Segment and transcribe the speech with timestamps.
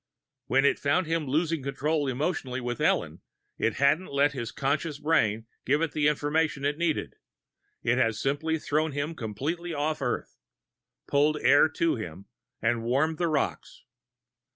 [0.47, 3.21] When it found him losing control emotionally with Ellen,
[3.59, 7.17] it hadn't let his conscious brain give it the information it needed
[7.83, 10.39] it had simply thrown him completely off Earth,
[11.07, 12.25] pulled air to him,
[12.63, 13.83] and warmed the rocks.